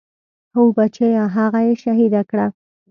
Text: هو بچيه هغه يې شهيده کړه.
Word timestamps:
هو 0.55 0.63
بچيه 0.77 1.23
هغه 1.37 1.59
يې 1.67 1.73
شهيده 1.83 2.21
کړه. 2.29 2.47